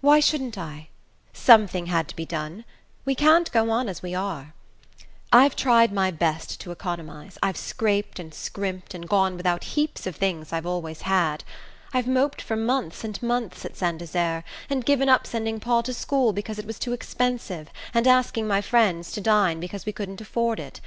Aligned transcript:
"Why 0.00 0.18
shouldn't 0.18 0.58
I? 0.58 0.88
Something 1.32 1.86
had 1.86 2.08
to 2.08 2.16
be 2.16 2.26
done. 2.26 2.64
We 3.04 3.14
can't 3.14 3.48
go 3.52 3.70
on 3.70 3.88
as 3.88 4.02
we 4.02 4.12
are. 4.12 4.54
I've 5.32 5.54
tried 5.54 5.92
my 5.92 6.10
best 6.10 6.58
to 6.62 6.72
economize 6.72 7.38
I've 7.44 7.56
scraped 7.56 8.18
and 8.18 8.34
scrimped, 8.34 8.92
and 8.92 9.08
gone 9.08 9.36
without 9.36 9.62
heaps 9.78 10.04
of 10.04 10.16
things 10.16 10.52
I've 10.52 10.66
always 10.66 11.02
had. 11.02 11.44
I've 11.94 12.08
moped 12.08 12.42
for 12.42 12.56
months 12.56 13.04
and 13.04 13.22
months 13.22 13.64
at 13.64 13.76
Saint 13.76 13.98
Desert, 13.98 14.42
and 14.68 14.84
given 14.84 15.08
up 15.08 15.28
sending 15.28 15.60
Paul 15.60 15.84
to 15.84 15.94
school 15.94 16.32
because 16.32 16.58
it 16.58 16.66
was 16.66 16.80
too 16.80 16.92
expensive, 16.92 17.70
and 17.94 18.08
asking 18.08 18.48
my 18.48 18.62
friends 18.62 19.12
to 19.12 19.20
dine 19.20 19.60
because 19.60 19.86
we 19.86 19.92
couldn't 19.92 20.20
afford 20.20 20.58
it. 20.58 20.80